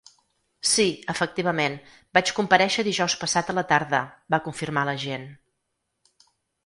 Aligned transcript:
Sí, 0.69 0.85
efectivament, 1.13 1.75
vaig 2.19 2.31
comparèixer 2.39 2.85
dijous 2.87 3.17
passat 3.25 3.53
a 3.53 3.57
la 3.59 3.65
tarda, 3.73 4.01
va 4.35 4.41
confirmar 4.49 4.87
l’agent. 4.91 5.29